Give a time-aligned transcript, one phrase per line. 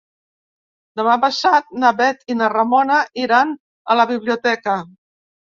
[1.01, 3.53] Demà passat na Bet i na Ramona iran
[3.97, 4.77] a la biblioteca.